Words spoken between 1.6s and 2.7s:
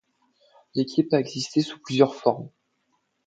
sous plusieurs formes.